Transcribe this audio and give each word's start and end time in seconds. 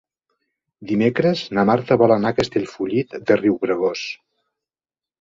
Dimecres 0.91 1.43
na 1.59 1.67
Marta 1.71 1.99
vol 2.05 2.15
anar 2.17 2.33
a 2.33 2.39
Castellfollit 2.41 3.17
de 3.31 3.41
Riubregós. 3.45 4.11